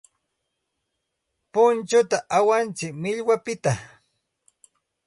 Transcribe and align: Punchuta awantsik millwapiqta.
Punchuta 1.53 2.17
awantsik 2.37 2.93
millwapiqta. 3.01 3.71